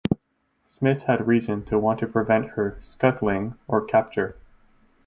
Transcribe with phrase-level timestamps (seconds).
[0.67, 4.35] Smith had reason to want to prevent her scuttling or capture.